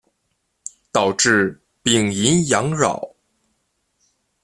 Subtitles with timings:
[0.91, 3.13] 导致丙寅洋扰。